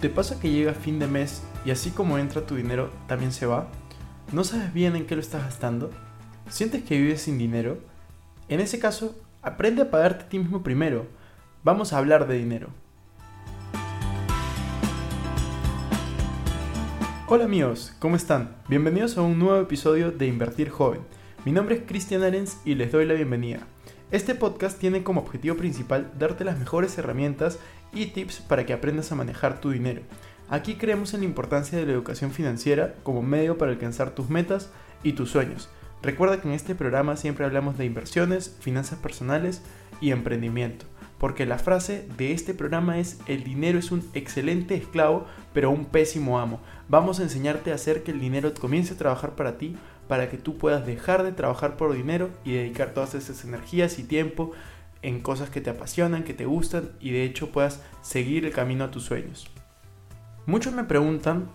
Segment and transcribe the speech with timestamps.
[0.00, 3.46] ¿Te pasa que llega fin de mes y así como entra tu dinero también se
[3.46, 3.66] va?
[4.30, 5.90] ¿No sabes bien en qué lo estás gastando?
[6.48, 7.78] ¿Sientes que vives sin dinero?
[8.48, 11.08] En ese caso, aprende a pagarte a ti mismo primero.
[11.64, 12.68] Vamos a hablar de dinero.
[17.26, 18.54] Hola amigos, ¿cómo están?
[18.68, 21.00] Bienvenidos a un nuevo episodio de Invertir Joven.
[21.44, 23.66] Mi nombre es Cristian Arens y les doy la bienvenida.
[24.10, 27.58] Este podcast tiene como objetivo principal darte las mejores herramientas
[27.92, 30.00] y tips para que aprendas a manejar tu dinero.
[30.48, 34.70] Aquí creemos en la importancia de la educación financiera como medio para alcanzar tus metas
[35.02, 35.68] y tus sueños.
[36.02, 39.60] Recuerda que en este programa siempre hablamos de inversiones, finanzas personales
[40.00, 40.86] y emprendimiento,
[41.18, 45.84] porque la frase de este programa es el dinero es un excelente esclavo pero un
[45.84, 46.60] pésimo amo.
[46.88, 49.76] Vamos a enseñarte a hacer que el dinero comience a trabajar para ti,
[50.08, 54.04] para que tú puedas dejar de trabajar por dinero y dedicar todas esas energías y
[54.04, 54.52] tiempo
[55.02, 58.84] en cosas que te apasionan, que te gustan y de hecho puedas seguir el camino
[58.84, 59.48] a tus sueños.
[60.46, 61.48] Muchos me preguntan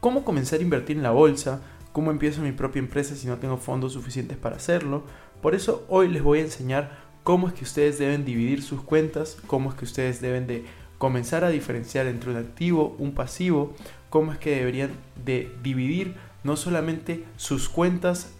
[0.00, 1.62] cómo comenzar a invertir en la bolsa,
[1.92, 5.04] cómo empiezo mi propia empresa si no tengo fondos suficientes para hacerlo.
[5.40, 9.38] Por eso hoy les voy a enseñar cómo es que ustedes deben dividir sus cuentas,
[9.46, 10.64] cómo es que ustedes deben de
[10.98, 13.74] comenzar a diferenciar entre un activo, un pasivo,
[14.10, 14.90] cómo es que deberían
[15.24, 16.14] de dividir
[16.46, 18.32] no solamente sus cuentas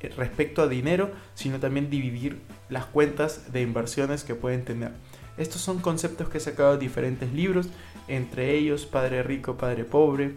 [0.00, 4.92] eh, respecto a dinero, sino también dividir las cuentas de inversiones que pueden tener.
[5.36, 7.68] Estos son conceptos que he sacado de diferentes libros,
[8.08, 10.34] entre ellos Padre Rico, Padre Pobre,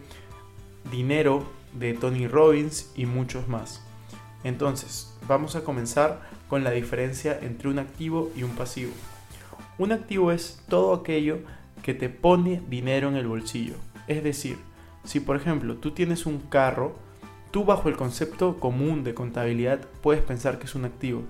[0.91, 3.81] Dinero de Tony Robbins y muchos más.
[4.43, 8.91] Entonces, vamos a comenzar con la diferencia entre un activo y un pasivo.
[9.77, 11.39] Un activo es todo aquello
[11.81, 13.75] que te pone dinero en el bolsillo.
[14.08, 14.58] Es decir,
[15.03, 16.95] si por ejemplo tú tienes un carro,
[17.56, 21.23] Tú bajo el concepto común de contabilidad puedes pensar que es un activo.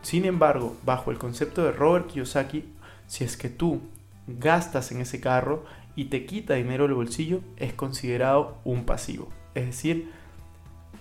[0.00, 2.64] Sin embargo, bajo el concepto de Robert Kiyosaki,
[3.06, 3.82] si es que tú
[4.26, 9.28] gastas en ese carro y te quita dinero del bolsillo, es considerado un pasivo.
[9.54, 10.10] Es decir,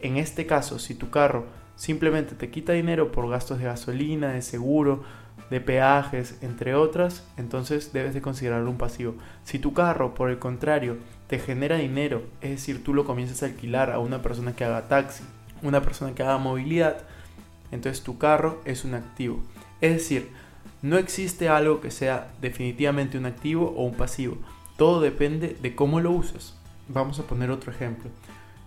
[0.01, 1.45] en este caso, si tu carro
[1.77, 5.05] simplemente te quita dinero por gastos de gasolina, de seguro,
[5.49, 9.15] de peajes, entre otras, entonces debes de considerarlo un pasivo.
[9.43, 10.97] Si tu carro, por el contrario,
[11.27, 14.87] te genera dinero, es decir, tú lo comienzas a alquilar a una persona que haga
[14.87, 15.23] taxi,
[15.61, 17.03] una persona que haga movilidad,
[17.71, 19.39] entonces tu carro es un activo.
[19.81, 20.29] Es decir,
[20.81, 24.37] no existe algo que sea definitivamente un activo o un pasivo.
[24.77, 26.55] Todo depende de cómo lo usas.
[26.87, 28.09] Vamos a poner otro ejemplo.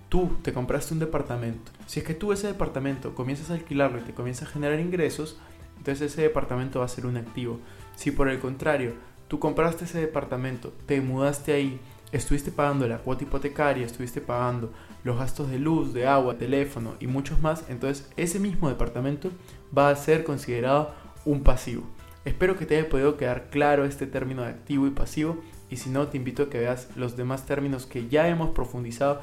[0.08, 1.70] Tú te compraste un departamento.
[1.86, 5.38] Si es que tú ese departamento comienzas a alquilarlo y te comienza a generar ingresos,
[5.78, 7.60] entonces ese departamento va a ser un activo.
[7.96, 8.92] Si por el contrario,
[9.28, 11.80] tú compraste ese departamento, te mudaste ahí,
[12.12, 14.72] estuviste pagando la cuota hipotecaria, estuviste pagando
[15.04, 19.30] los gastos de luz, de agua, teléfono y muchos más, entonces ese mismo departamento
[19.76, 20.92] va a ser considerado
[21.24, 21.84] un pasivo.
[22.24, 25.38] Espero que te haya podido quedar claro este término de activo y pasivo
[25.70, 29.20] y si no te invito a que veas los demás términos que ya hemos profundizado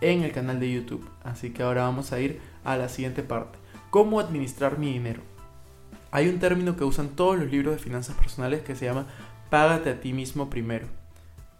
[0.00, 1.08] en el canal de YouTube.
[1.22, 3.58] Así que ahora vamos a ir a la siguiente parte.
[3.90, 5.22] ¿Cómo administrar mi dinero?
[6.10, 9.06] Hay un término que usan todos los libros de finanzas personales que se llama
[9.50, 10.86] págate a ti mismo primero.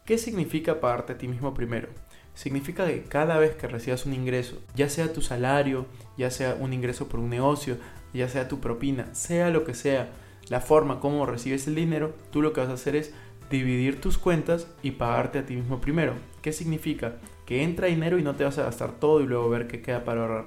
[0.06, 1.88] ¿Qué significa pagarte a ti mismo primero?
[2.34, 5.86] Significa que cada vez que recibas un ingreso, ya sea tu salario,
[6.16, 7.76] ya sea un ingreso por un negocio,
[8.14, 10.08] ya sea tu propina, sea lo que sea,
[10.48, 13.12] la forma como recibes el dinero, tú lo que vas a hacer es
[13.50, 16.14] dividir tus cuentas y pagarte a ti mismo primero.
[16.40, 17.16] ¿Qué significa?
[17.44, 20.04] Que entra dinero y no te vas a gastar todo y luego ver qué queda
[20.04, 20.46] para ahorrar.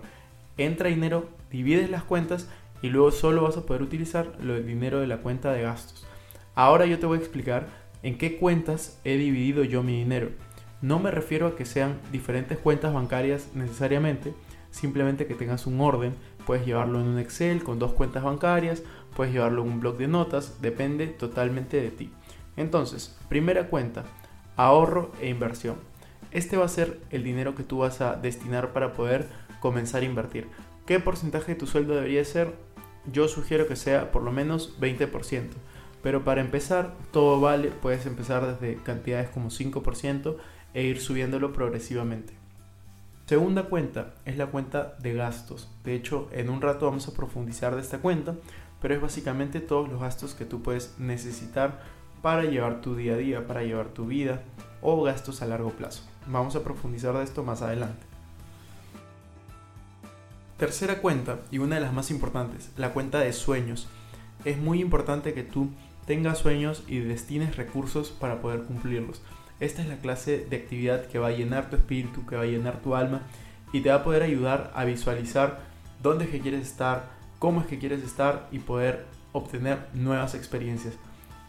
[0.57, 2.47] Entra dinero, divides las cuentas
[2.81, 6.05] y luego solo vas a poder utilizar lo del dinero de la cuenta de gastos.
[6.55, 7.67] Ahora yo te voy a explicar
[8.03, 10.29] en qué cuentas he dividido yo mi dinero.
[10.81, 14.33] No me refiero a que sean diferentes cuentas bancarias necesariamente,
[14.71, 16.13] simplemente que tengas un orden.
[16.45, 18.81] Puedes llevarlo en un Excel con dos cuentas bancarias,
[19.15, 22.11] puedes llevarlo en un blog de notas, depende totalmente de ti.
[22.57, 24.03] Entonces, primera cuenta,
[24.55, 25.75] ahorro e inversión.
[26.31, 29.27] Este va a ser el dinero que tú vas a destinar para poder
[29.59, 30.47] comenzar a invertir.
[30.85, 32.53] ¿Qué porcentaje de tu sueldo debería ser?
[33.05, 35.49] Yo sugiero que sea por lo menos 20%.
[36.03, 40.37] Pero para empezar, todo vale, puedes empezar desde cantidades como 5%
[40.73, 42.33] e ir subiéndolo progresivamente.
[43.25, 45.69] Segunda cuenta es la cuenta de gastos.
[45.83, 48.35] De hecho, en un rato vamos a profundizar de esta cuenta,
[48.81, 51.81] pero es básicamente todos los gastos que tú puedes necesitar
[52.21, 54.41] para llevar tu día a día, para llevar tu vida
[54.81, 56.03] o gastos a largo plazo.
[56.27, 58.10] Vamos a profundizar de esto más adelante.
[60.61, 63.87] Tercera cuenta, y una de las más importantes, la cuenta de sueños.
[64.45, 65.71] Es muy importante que tú
[66.05, 69.23] tengas sueños y destines recursos para poder cumplirlos.
[69.59, 72.45] Esta es la clase de actividad que va a llenar tu espíritu, que va a
[72.45, 73.23] llenar tu alma
[73.73, 75.61] y te va a poder ayudar a visualizar
[76.03, 77.09] dónde es que quieres estar,
[77.39, 80.93] cómo es que quieres estar y poder obtener nuevas experiencias.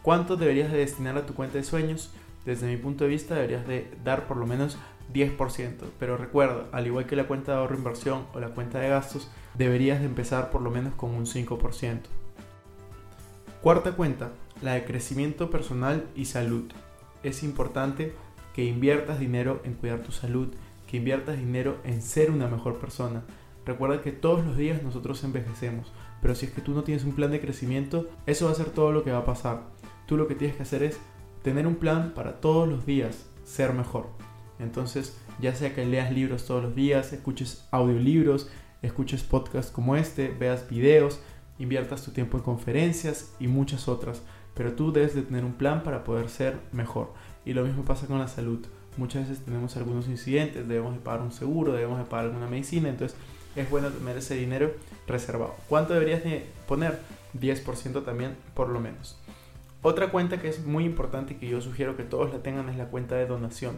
[0.01, 2.09] ¿Cuánto deberías de destinar a tu cuenta de sueños?
[2.45, 4.77] desde mi punto de vista deberías de dar por lo menos
[5.11, 5.85] 10%.
[5.99, 9.29] Pero recuerda, al igual que la cuenta de ahorro inversión o la cuenta de gastos,
[9.57, 11.99] deberías de empezar por lo menos con un 5%.
[13.61, 16.71] Cuarta cuenta, la de crecimiento personal y salud.
[17.23, 18.13] Es importante
[18.53, 20.49] que inviertas dinero en cuidar tu salud,
[20.87, 23.23] que inviertas dinero en ser una mejor persona.
[23.65, 25.91] Recuerda que todos los días nosotros envejecemos,
[26.21, 28.69] pero si es que tú no tienes un plan de crecimiento, eso va a ser
[28.69, 29.63] todo lo que va a pasar.
[30.05, 30.99] Tú lo que tienes que hacer es
[31.41, 34.07] tener un plan para todos los días ser mejor.
[34.59, 38.49] Entonces, ya sea que leas libros todos los días, escuches audiolibros,
[38.81, 41.19] escuches podcasts como este, veas videos,
[41.59, 44.21] inviertas tu tiempo en conferencias y muchas otras,
[44.53, 47.13] pero tú debes de tener un plan para poder ser mejor.
[47.45, 48.65] Y lo mismo pasa con la salud.
[48.97, 52.89] Muchas veces tenemos algunos incidentes, debemos de pagar un seguro, debemos de pagar alguna medicina,
[52.89, 53.17] entonces
[53.55, 54.73] es bueno tener ese dinero
[55.07, 55.55] reservado.
[55.67, 56.99] ¿Cuánto deberías de poner?
[57.39, 59.17] 10% también, por lo menos.
[59.81, 62.77] Otra cuenta que es muy importante y que yo sugiero que todos la tengan es
[62.77, 63.75] la cuenta de donación.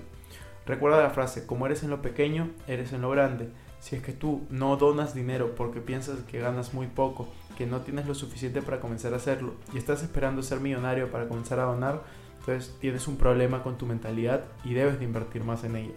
[0.66, 3.50] Recuerda la frase, como eres en lo pequeño, eres en lo grande.
[3.80, 7.82] Si es que tú no donas dinero porque piensas que ganas muy poco, que no
[7.82, 11.66] tienes lo suficiente para comenzar a hacerlo y estás esperando ser millonario para comenzar a
[11.66, 12.02] donar,
[12.40, 15.94] entonces tienes un problema con tu mentalidad y debes de invertir más en ella.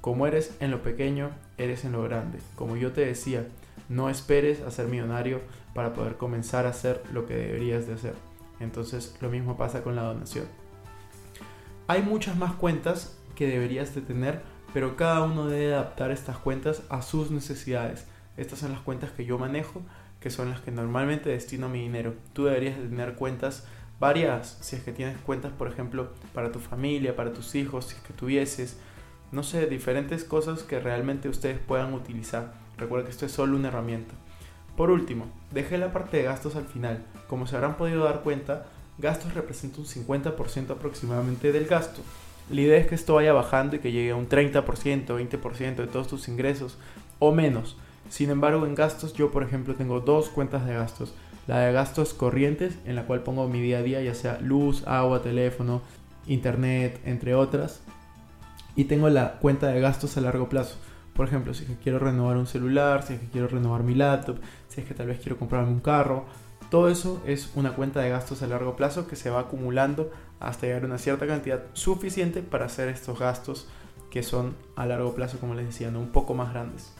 [0.00, 2.38] Como eres en lo pequeño, eres en lo grande.
[2.56, 3.46] Como yo te decía,
[3.88, 5.40] no esperes a ser millonario
[5.74, 8.14] para poder comenzar a hacer lo que deberías de hacer.
[8.60, 10.46] Entonces lo mismo pasa con la donación.
[11.88, 14.42] Hay muchas más cuentas que deberías de tener,
[14.72, 18.06] pero cada uno debe adaptar estas cuentas a sus necesidades.
[18.36, 19.82] Estas son las cuentas que yo manejo,
[20.20, 22.14] que son las que normalmente destino mi dinero.
[22.32, 23.66] Tú deberías de tener cuentas
[24.00, 27.96] variadas, si es que tienes cuentas, por ejemplo, para tu familia, para tus hijos, si
[27.96, 28.78] es que tuvieses,
[29.30, 32.54] no sé, diferentes cosas que realmente ustedes puedan utilizar.
[32.78, 34.14] Recuerda que esto es solo una herramienta.
[34.76, 37.04] Por último, dejé la parte de gastos al final.
[37.28, 38.66] Como se habrán podido dar cuenta,
[38.98, 42.02] gastos representa un 50% aproximadamente del gasto.
[42.50, 44.62] La idea es que esto vaya bajando y que llegue a un 30%,
[45.06, 46.78] 20% de todos tus ingresos
[47.18, 47.76] o menos.
[48.08, 51.14] Sin embargo, en gastos yo, por ejemplo, tengo dos cuentas de gastos.
[51.46, 54.86] La de gastos corrientes, en la cual pongo mi día a día, ya sea luz,
[54.86, 55.82] agua, teléfono,
[56.26, 57.82] internet, entre otras
[58.76, 60.76] y tengo la cuenta de gastos a largo plazo.
[61.14, 63.94] Por ejemplo, si es que quiero renovar un celular, si es que quiero renovar mi
[63.94, 64.38] laptop,
[64.68, 66.24] si es que tal vez quiero comprarme un carro,
[66.70, 70.10] todo eso es una cuenta de gastos a largo plazo que se va acumulando
[70.42, 73.68] hasta llegar a una cierta cantidad suficiente para hacer estos gastos
[74.10, 76.00] que son a largo plazo, como les decía, ¿no?
[76.00, 76.92] un poco más grandes.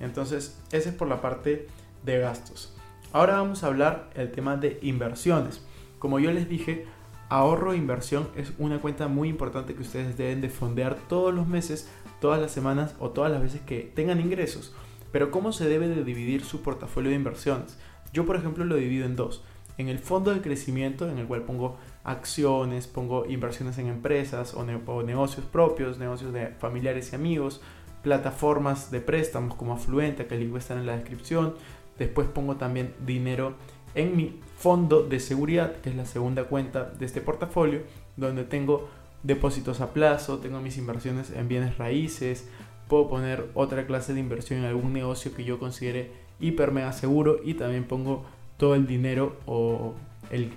[0.00, 1.68] Entonces, ese es por la parte
[2.04, 2.74] de gastos.
[3.12, 5.64] Ahora vamos a hablar el tema de inversiones.
[5.98, 6.86] Como yo les dije,
[7.28, 11.46] ahorro e inversión es una cuenta muy importante que ustedes deben de fondear todos los
[11.46, 11.88] meses,
[12.20, 14.74] todas las semanas o todas las veces que tengan ingresos.
[15.12, 17.78] Pero ¿cómo se debe de dividir su portafolio de inversiones?
[18.12, 19.44] Yo por ejemplo lo divido en dos.
[19.78, 21.76] En el fondo de crecimiento, en el cual pongo
[22.06, 27.60] acciones, pongo inversiones en empresas o, negocios propios, negocios de familiares y amigos,
[28.02, 31.54] plataformas de préstamos como Afluente, que el link está en la descripción.
[31.98, 33.54] Después pongo también dinero
[33.96, 37.80] en mi fondo de seguridad, que es la segunda cuenta de este portafolio,
[38.16, 38.88] donde tengo
[39.24, 42.48] depósitos a plazo, tengo mis inversiones en bienes raíces,
[42.86, 47.40] puedo poner otra clase de inversión en algún negocio que yo considere hiper mega seguro
[47.42, 48.24] y también pongo
[48.58, 49.94] todo el dinero o
[50.30, 50.52] el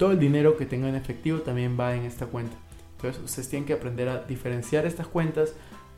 [0.00, 2.56] todo el dinero que tenga en efectivo también va en esta cuenta.
[2.96, 5.52] Entonces ustedes tienen que aprender a diferenciar estas cuentas,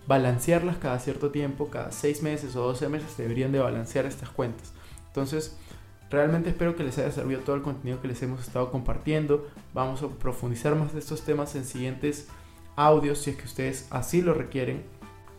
[0.09, 4.73] balancearlas cada cierto tiempo, cada 6 meses o 12 meses deberían de balancear estas cuentas.
[5.06, 5.56] Entonces
[6.11, 9.49] Realmente espero que les haya servido todo el contenido que les hemos estado compartiendo.
[9.73, 12.28] Vamos a profundizar más de estos temas en siguientes
[12.76, 14.82] audios si es que ustedes así lo requieren.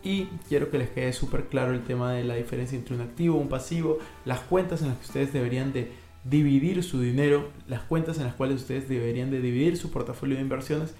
[0.02, 3.38] Y quiero que les quede súper claro el tema de la diferencia entre un activo,
[3.38, 5.92] un pasivo, las cuentas en las que ustedes deberían de
[6.24, 10.42] dividir su dinero, las cuentas en las cuales ustedes deberían de dividir su portafolio de
[10.42, 10.94] inversiones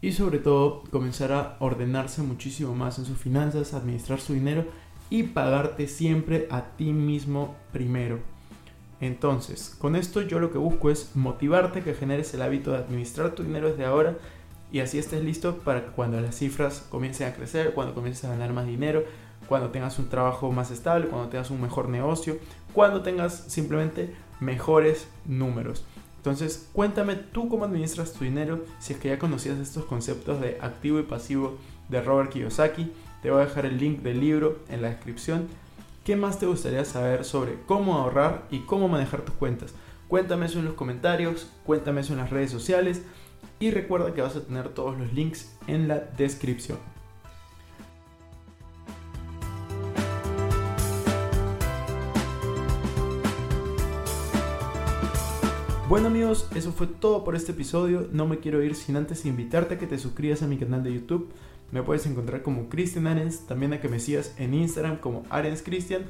[0.00, 4.64] y sobre todo comenzar a ordenarse muchísimo más en sus finanzas, administrar su dinero
[5.10, 8.20] y pagarte siempre a ti mismo primero.
[9.00, 13.34] Entonces, con esto yo lo que busco es motivarte que generes el hábito de administrar
[13.34, 14.16] tu dinero desde ahora
[14.72, 18.30] y así estés listo para que cuando las cifras comiencen a crecer, cuando comiences a
[18.30, 19.04] ganar más dinero,
[19.48, 22.38] cuando tengas un trabajo más estable, cuando tengas un mejor negocio,
[22.74, 25.84] cuando tengas simplemente mejores números.
[26.16, 30.58] Entonces, cuéntame tú cómo administras tu dinero, si es que ya conocías estos conceptos de
[30.60, 31.56] activo y pasivo
[31.88, 32.92] de Robert Kiyosaki.
[33.22, 35.48] Te voy a dejar el link del libro en la descripción
[36.08, 39.74] ¿Qué más te gustaría saber sobre cómo ahorrar y cómo manejar tus cuentas?
[40.08, 43.02] Cuéntame eso en los comentarios, cuéntame eso en las redes sociales
[43.60, 46.78] y recuerda que vas a tener todos los links en la descripción.
[55.88, 58.08] Bueno amigos, eso fue todo por este episodio.
[58.12, 60.92] No me quiero ir sin antes invitarte a que te suscribas a mi canal de
[60.92, 61.30] YouTube.
[61.72, 65.62] Me puedes encontrar como Christian Arens, también a que me sigas en Instagram como Arens
[65.62, 66.02] Christian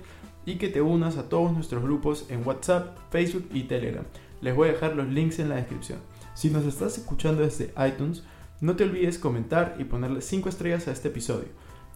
[0.45, 4.05] y que te unas a todos nuestros grupos en WhatsApp, Facebook y Telegram.
[4.41, 6.01] Les voy a dejar los links en la descripción.
[6.35, 8.25] Si nos estás escuchando desde iTunes,
[8.61, 11.47] no te olvides comentar y ponerle 5 estrellas a este episodio.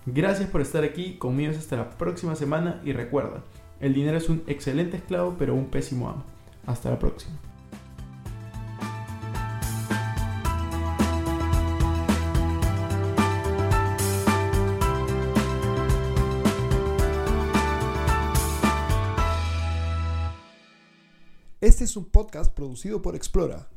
[0.06, 3.42] Gracias por estar aquí, conmigo hasta la próxima semana y recuerda,
[3.80, 6.24] el dinero es un excelente esclavo pero un pésimo amo.
[6.64, 7.51] Hasta la próxima.
[21.92, 23.68] Es un podcast producido por Explora.